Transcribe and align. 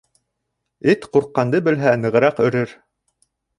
Эт 0.93 1.05
ҡурҡҡанды 1.17 1.63
белһә, 1.69 1.93
нығыраҡ 2.07 2.43
өрөр. 2.49 2.77